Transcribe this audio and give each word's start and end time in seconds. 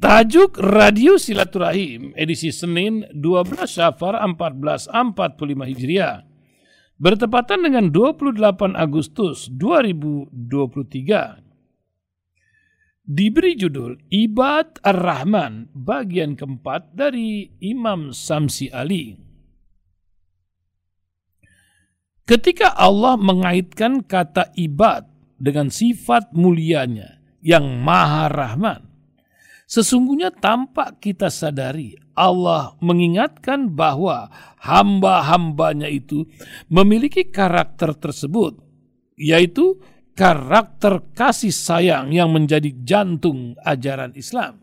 Tajuk 0.00 0.56
Radio 0.56 1.20
Silaturahim 1.20 2.16
edisi 2.16 2.48
Senin 2.48 3.04
12 3.12 3.68
Syafar 3.68 4.16
1445 4.16 4.96
Hijriah 5.76 6.24
bertepatan 6.96 7.68
dengan 7.68 7.92
28 7.92 8.80
Agustus 8.80 9.52
2023. 9.52 11.44
Diberi 13.12 13.52
judul 13.60 14.00
Ibad 14.08 14.80
Ar-Rahman 14.80 15.68
bagian 15.76 16.32
keempat 16.32 16.96
dari 16.96 17.60
Imam 17.60 18.16
Samsi 18.16 18.72
Ali. 18.72 19.20
Ketika 22.24 22.72
Allah 22.72 23.20
mengaitkan 23.20 24.00
kata 24.00 24.56
ibad 24.56 25.04
dengan 25.36 25.68
sifat 25.68 26.32
mulianya 26.32 27.20
yang 27.44 27.84
maha 27.84 28.32
rahman, 28.32 28.89
Sesungguhnya 29.70 30.34
tampak 30.34 30.98
kita 30.98 31.30
sadari 31.30 31.94
Allah 32.18 32.74
mengingatkan 32.82 33.70
bahwa 33.70 34.26
hamba-hambanya 34.58 35.86
itu 35.86 36.26
memiliki 36.66 37.30
karakter 37.30 37.94
tersebut, 37.94 38.58
yaitu 39.14 39.78
karakter 40.18 41.06
kasih 41.14 41.54
sayang 41.54 42.10
yang 42.10 42.34
menjadi 42.34 42.74
jantung 42.82 43.54
ajaran 43.62 44.10
Islam. 44.18 44.58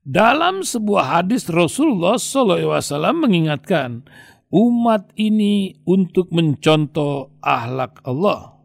Dalam 0.00 0.64
sebuah 0.64 1.20
hadis 1.20 1.52
Rasulullah 1.52 2.16
SAW 2.16 2.80
mengingatkan 3.12 4.08
umat 4.48 5.12
ini 5.20 5.76
untuk 5.84 6.32
mencontoh 6.32 7.36
ahlak 7.44 8.00
Allah. 8.08 8.56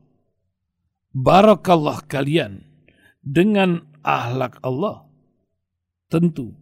Barakallah 1.12 2.00
kalian 2.08 2.64
dengan 3.20 3.93
ahlak 4.04 4.60
Allah. 4.62 5.08
Tentu, 6.12 6.54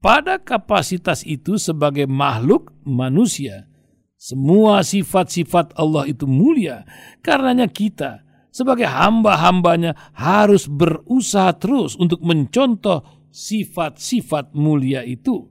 pada 0.00 0.40
kapasitas 0.40 1.26
itu 1.26 1.60
sebagai 1.60 2.08
makhluk 2.08 2.72
manusia, 2.86 3.68
semua 4.16 4.80
sifat-sifat 4.80 5.76
Allah 5.76 6.08
itu 6.08 6.24
mulia. 6.24 6.88
Karenanya 7.20 7.68
kita 7.68 8.24
sebagai 8.48 8.88
hamba-hambanya 8.88 10.14
harus 10.16 10.64
berusaha 10.70 11.52
terus 11.60 11.98
untuk 11.98 12.24
mencontoh 12.24 13.04
sifat-sifat 13.34 14.54
mulia 14.54 15.02
itu. 15.02 15.50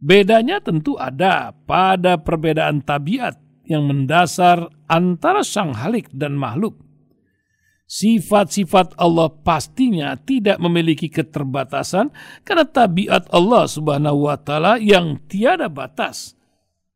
Bedanya 0.00 0.60
tentu 0.60 0.96
ada 1.00 1.52
pada 1.52 2.20
perbedaan 2.20 2.84
tabiat 2.84 3.36
yang 3.68 3.88
mendasar 3.88 4.68
antara 4.88 5.44
sang 5.44 5.76
halik 5.76 6.08
dan 6.12 6.36
makhluk. 6.36 6.89
Sifat-sifat 7.90 8.94
Allah 9.02 9.26
pastinya 9.42 10.14
tidak 10.14 10.62
memiliki 10.62 11.10
keterbatasan 11.10 12.14
karena 12.46 12.62
tabiat 12.62 13.26
Allah 13.34 13.66
Subhanahu 13.66 14.30
wa 14.30 14.38
taala 14.38 14.78
yang 14.78 15.18
tiada 15.26 15.66
batas. 15.66 16.38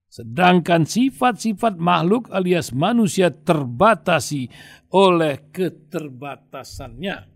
Sedangkan 0.07 0.87
sifat-sifat 0.87 1.83
makhluk 1.83 2.31
alias 2.31 2.71
manusia 2.71 3.35
terbatasi 3.35 4.47
oleh 4.95 5.51
keterbatasannya. 5.51 7.27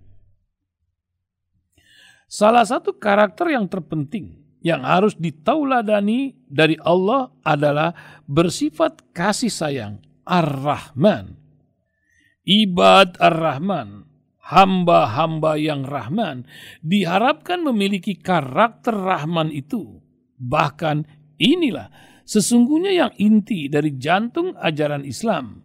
Salah 2.31 2.63
satu 2.63 2.95
karakter 2.95 3.59
yang 3.59 3.67
terpenting 3.67 4.39
yang 4.63 4.87
harus 4.87 5.19
ditauladani 5.19 6.39
dari 6.47 6.79
Allah 6.79 7.35
adalah 7.43 7.91
bersifat 8.23 9.11
kasih 9.11 9.51
sayang, 9.51 9.99
Ar-Rahman 10.23 11.48
ibad 12.49 13.21
ar-Rahman, 13.21 14.09
hamba-hamba 14.49 15.61
yang 15.61 15.85
Rahman, 15.85 16.49
diharapkan 16.81 17.61
memiliki 17.61 18.17
karakter 18.17 18.97
Rahman 18.97 19.53
itu. 19.53 20.01
Bahkan 20.41 21.05
inilah 21.37 21.93
sesungguhnya 22.25 22.93
yang 22.97 23.13
inti 23.21 23.69
dari 23.69 24.01
jantung 24.01 24.57
ajaran 24.57 25.05
Islam. 25.05 25.61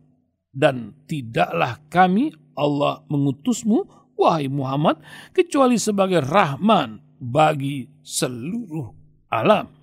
Dan 0.53 1.07
tidaklah 1.09 1.81
kami 1.89 2.29
Allah 2.53 3.01
mengutusmu, 3.09 4.13
wahai 4.13 4.51
Muhammad, 4.51 5.01
kecuali 5.33 5.81
sebagai 5.81 6.21
Rahman 6.21 7.01
bagi 7.17 7.89
seluruh 8.05 8.91
alam. 9.33 9.82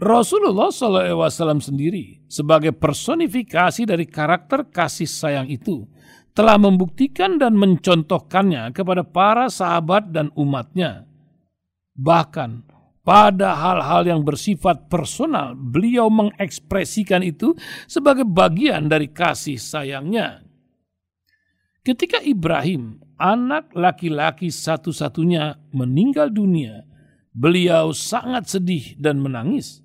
Rasulullah 0.00 0.72
SAW 0.72 1.60
sendiri 1.60 2.24
sebagai 2.24 2.72
personifikasi 2.72 3.84
dari 3.84 4.08
karakter 4.08 4.72
kasih 4.72 5.04
sayang 5.04 5.52
itu 5.52 5.84
telah 6.32 6.56
membuktikan 6.56 7.36
dan 7.36 7.52
mencontohkannya 7.60 8.72
kepada 8.72 9.04
para 9.04 9.52
sahabat 9.52 10.08
dan 10.08 10.32
umatnya. 10.32 11.04
Bahkan 12.00 12.64
pada 13.04 13.52
hal-hal 13.60 14.08
yang 14.08 14.24
bersifat 14.24 14.88
personal, 14.88 15.52
beliau 15.52 16.08
mengekspresikan 16.08 17.20
itu 17.20 17.52
sebagai 17.84 18.24
bagian 18.24 18.88
dari 18.88 19.12
kasih 19.12 19.60
sayangnya. 19.60 20.40
Ketika 21.84 22.24
Ibrahim, 22.24 23.04
anak 23.20 23.76
laki-laki 23.76 24.48
satu-satunya, 24.48 25.60
meninggal 25.76 26.32
dunia, 26.32 26.88
beliau 27.36 27.92
sangat 27.92 28.48
sedih 28.48 28.96
dan 28.96 29.20
menangis. 29.20 29.84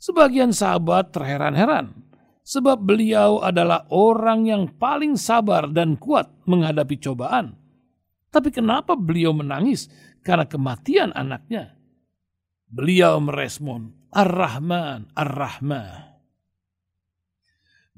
Sebagian 0.00 0.56
sahabat 0.56 1.12
terheran-heran 1.12 1.92
sebab 2.40 2.80
beliau 2.80 3.44
adalah 3.44 3.84
orang 3.92 4.48
yang 4.48 4.64
paling 4.80 5.14
sabar 5.14 5.68
dan 5.68 6.00
kuat 6.00 6.32
menghadapi 6.48 6.96
cobaan. 6.96 7.54
Tapi 8.32 8.48
kenapa 8.48 8.96
beliau 8.96 9.36
menangis 9.36 9.92
karena 10.24 10.48
kematian 10.48 11.12
anaknya? 11.12 11.76
Beliau 12.70 13.20
merespon, 13.20 13.92
Ar-Rahman, 14.08 15.12
Ar-Rahman. 15.12 16.10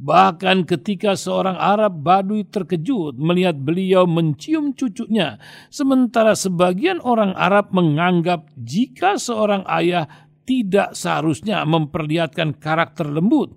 Bahkan 0.03 0.67
ketika 0.67 1.15
seorang 1.15 1.55
Arab 1.55 2.03
Baduy 2.03 2.43
terkejut 2.43 3.15
melihat 3.23 3.55
beliau 3.55 4.09
mencium 4.09 4.75
cucunya, 4.75 5.39
sementara 5.71 6.35
sebagian 6.35 6.99
orang 7.05 7.37
Arab 7.39 7.71
menganggap 7.71 8.51
jika 8.59 9.15
seorang 9.21 9.63
ayah 9.71 10.32
tidak 10.53 10.93
seharusnya 10.93 11.65
memperlihatkan 11.65 12.61
karakter 12.61 13.09
lembut, 13.09 13.57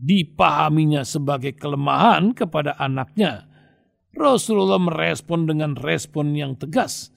dipahaminya 0.00 1.04
sebagai 1.04 1.52
kelemahan 1.52 2.32
kepada 2.32 2.72
anaknya. 2.80 3.44
Rasulullah 4.16 4.80
merespon 4.80 5.44
dengan 5.44 5.76
respon 5.76 6.32
yang 6.32 6.56
tegas. 6.56 7.12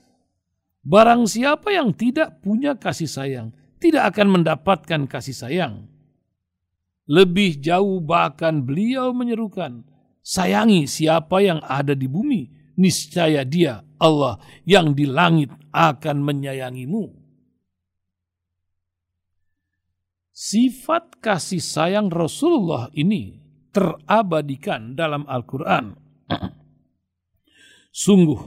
Barang 0.84 1.32
siapa 1.32 1.72
yang 1.72 1.96
tidak 1.96 2.44
punya 2.44 2.76
kasih 2.76 3.08
sayang, 3.08 3.56
tidak 3.80 4.12
akan 4.12 4.44
mendapatkan 4.44 5.08
kasih 5.08 5.36
sayang. 5.36 5.88
Lebih 7.08 7.64
jauh 7.64 8.04
bahkan 8.04 8.68
beliau 8.68 9.16
menyerukan, 9.16 9.88
sayangi 10.20 10.92
siapa 10.92 11.40
yang 11.40 11.64
ada 11.64 11.96
di 11.96 12.12
bumi, 12.12 12.52
niscaya 12.76 13.48
dia 13.48 13.80
Allah 13.96 14.44
yang 14.68 14.92
di 14.92 15.08
langit 15.08 15.56
akan 15.72 16.20
menyayangimu. 16.20 17.25
Sifat 20.36 21.24
kasih 21.24 21.64
sayang 21.64 22.12
Rasulullah 22.12 22.92
ini 22.92 23.40
terabadikan 23.72 24.92
dalam 24.92 25.24
Al-Quran. 25.32 25.96
Sungguh, 27.96 28.44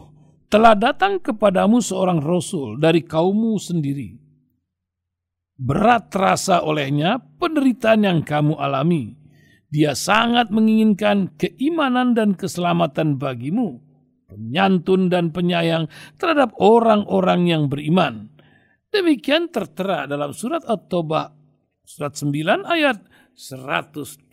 telah 0.53 0.77
datang 0.77 1.17
kepadamu 1.17 1.81
seorang 1.81 2.21
Rasul 2.21 2.77
dari 2.77 3.01
kaummu 3.01 3.57
sendiri. 3.57 4.21
Berat 5.57 6.13
terasa 6.13 6.61
olehnya 6.61 7.25
penderitaan 7.41 8.05
yang 8.05 8.21
kamu 8.21 8.61
alami. 8.61 9.17
Dia 9.73 9.97
sangat 9.97 10.53
menginginkan 10.53 11.41
keimanan 11.41 12.13
dan 12.13 12.37
keselamatan 12.37 13.17
bagimu, 13.17 13.81
penyantun 14.29 15.09
dan 15.09 15.33
penyayang 15.33 15.89
terhadap 16.21 16.53
orang-orang 16.61 17.49
yang 17.49 17.73
beriman. 17.73 18.29
Demikian 18.93 19.49
tertera 19.49 20.05
dalam 20.05 20.37
surat 20.37 20.69
At-Taubah 20.69 21.38
surat 21.89 22.13
9 22.13 22.69
ayat 22.69 23.01
128. 23.33 24.29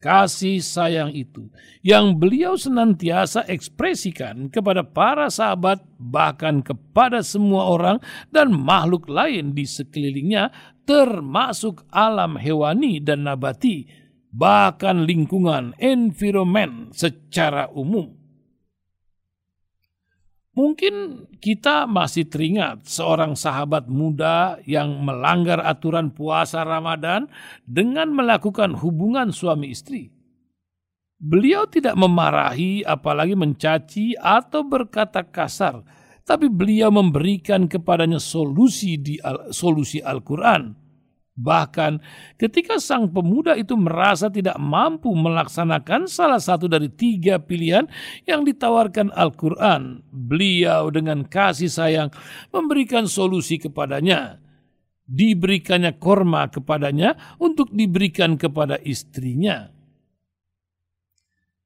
Kasih 0.00 0.64
sayang 0.64 1.12
itu 1.12 1.52
yang 1.84 2.16
beliau 2.16 2.56
senantiasa 2.56 3.44
ekspresikan 3.48 4.48
kepada 4.48 4.80
para 4.80 5.28
sahabat 5.28 5.84
bahkan 6.00 6.64
kepada 6.64 7.20
semua 7.20 7.68
orang 7.68 8.00
dan 8.32 8.48
makhluk 8.48 9.08
lain 9.12 9.52
di 9.52 9.68
sekelilingnya 9.68 10.52
termasuk 10.88 11.84
alam 11.92 12.40
hewani 12.40 12.96
dan 13.00 13.28
nabati 13.28 13.88
bahkan 14.32 15.04
lingkungan 15.04 15.76
environment 15.80 16.96
secara 16.96 17.68
umum. 17.72 18.19
Mungkin 20.50 21.26
kita 21.38 21.86
masih 21.86 22.26
teringat 22.26 22.82
seorang 22.82 23.38
sahabat 23.38 23.86
muda 23.86 24.58
yang 24.66 24.98
melanggar 24.98 25.62
aturan 25.62 26.10
puasa 26.10 26.66
Ramadan 26.66 27.30
dengan 27.62 28.10
melakukan 28.10 28.74
hubungan 28.82 29.30
suami 29.30 29.70
istri. 29.70 30.10
Beliau 31.20 31.70
tidak 31.70 31.94
memarahi, 31.94 32.82
apalagi 32.82 33.38
mencaci 33.38 34.18
atau 34.18 34.66
berkata 34.66 35.22
kasar, 35.22 35.86
tapi 36.26 36.50
beliau 36.50 36.90
memberikan 36.90 37.70
kepadanya 37.70 38.18
solusi 38.18 38.98
di 38.98 39.22
al, 39.22 39.52
solusi 39.54 40.02
Al-Quran. 40.02 40.74
Bahkan 41.40 42.04
ketika 42.36 42.76
sang 42.76 43.08
pemuda 43.08 43.56
itu 43.56 43.72
merasa 43.72 44.28
tidak 44.28 44.60
mampu 44.60 45.08
melaksanakan 45.16 46.04
salah 46.04 46.36
satu 46.36 46.68
dari 46.68 46.92
tiga 46.92 47.40
pilihan 47.40 47.88
yang 48.28 48.44
ditawarkan 48.44 49.08
Al-Quran, 49.16 50.04
beliau 50.12 50.92
dengan 50.92 51.24
kasih 51.24 51.72
sayang 51.72 52.12
memberikan 52.52 53.08
solusi 53.08 53.56
kepadanya. 53.56 54.36
Diberikannya 55.10 55.96
korma 55.98 56.46
kepadanya 56.52 57.16
untuk 57.40 57.72
diberikan 57.72 58.36
kepada 58.36 58.78
istrinya. 58.78 59.72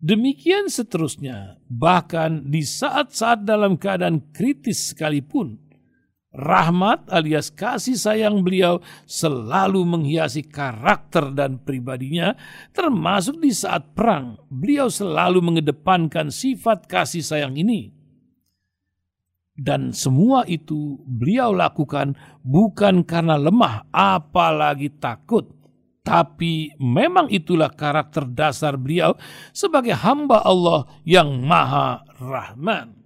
Demikian 0.05 0.69
seterusnya, 0.69 1.61
bahkan 1.65 2.45
di 2.49 2.61
saat-saat 2.61 3.45
dalam 3.45 3.81
keadaan 3.81 4.33
kritis 4.37 4.93
sekalipun, 4.93 5.57
rahmat 6.35 7.07
alias 7.15 7.55
kasih 7.55 7.95
sayang 7.95 8.43
beliau 8.43 8.83
selalu 9.07 9.87
menghiasi 9.87 10.43
karakter 10.43 11.31
dan 11.31 11.63
pribadinya, 11.63 12.35
termasuk 12.75 13.39
di 13.39 13.55
saat 13.55 13.95
perang. 13.95 14.37
Beliau 14.51 14.91
selalu 14.91 15.41
mengedepankan 15.41 16.35
sifat 16.35 16.91
kasih 16.91 17.23
sayang 17.23 17.55
ini. 17.55 17.95
Dan 19.55 19.95
semua 19.95 20.43
itu 20.51 20.99
beliau 21.07 21.55
lakukan 21.55 22.19
bukan 22.43 23.07
karena 23.07 23.39
lemah, 23.39 23.87
apalagi 23.95 24.91
takut. 24.99 25.47
Tapi 26.05 26.75
memang 26.83 27.33
itulah 27.33 27.73
karakter 27.73 28.29
dasar 28.29 28.77
beliau 28.77 29.17
sebagai 29.55 29.97
hamba 29.97 30.43
Allah 30.45 30.85
yang 31.07 31.41
maha 31.41 32.05
rahman. 32.19 33.04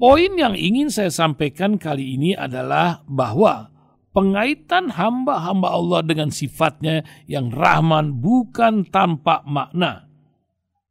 Poin 0.00 0.32
yang 0.32 0.56
ingin 0.56 0.88
saya 0.88 1.12
sampaikan 1.12 1.76
kali 1.76 2.16
ini 2.16 2.32
adalah 2.32 3.04
bahwa 3.04 3.68
pengaitan 4.16 4.88
hamba-hamba 4.96 5.76
Allah 5.76 6.00
dengan 6.00 6.32
sifatnya 6.32 7.04
yang 7.28 7.52
rahman 7.52 8.16
bukan 8.16 8.88
tanpa 8.88 9.44
makna. 9.44 10.08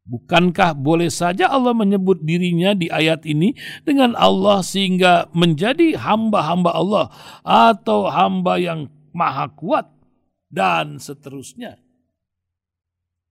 Bukankah 0.05 0.77
boleh 0.77 1.09
saja 1.09 1.49
Allah 1.49 1.73
menyebut 1.73 2.21
dirinya 2.21 2.77
di 2.77 2.85
ayat 2.85 3.25
ini 3.25 3.57
dengan 3.81 4.13
Allah 4.13 4.61
sehingga 4.61 5.25
menjadi 5.33 5.97
hamba-hamba 5.97 6.69
Allah 6.69 7.05
atau 7.41 8.13
hamba 8.13 8.61
yang 8.61 8.93
maha 9.09 9.49
kuat 9.57 9.89
dan 10.53 11.01
seterusnya. 11.01 11.81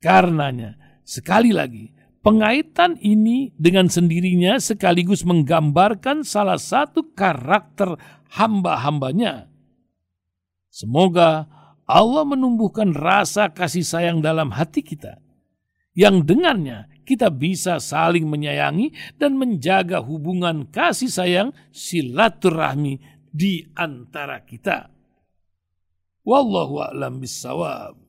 Karenanya, 0.03 0.75
sekali 1.07 1.55
lagi, 1.55 1.91
Pengaitan 2.29 3.01
ini 3.01 3.57
dengan 3.57 3.89
sendirinya 3.89 4.61
sekaligus 4.61 5.25
menggambarkan 5.25 6.29
salah 6.29 6.61
satu 6.61 7.17
karakter 7.17 7.97
hamba-hambanya. 8.37 9.49
Semoga 10.69 11.49
Allah 11.89 12.29
menumbuhkan 12.29 12.93
rasa 12.93 13.49
kasih 13.49 13.81
sayang 13.81 14.21
dalam 14.21 14.53
hati 14.53 14.85
kita, 14.85 15.17
yang 15.97 16.21
dengannya 16.21 16.93
kita 17.09 17.33
bisa 17.33 17.81
saling 17.81 18.29
menyayangi 18.29 18.93
dan 19.17 19.41
menjaga 19.41 20.05
hubungan 20.05 20.69
kasih 20.69 21.09
sayang 21.09 21.57
silaturahmi 21.73 23.01
di 23.33 23.73
antara 23.73 24.45
kita. 24.45 24.93
Wallahu 26.29 26.93
a'lam 26.93 27.25
bissawab. 27.25 28.08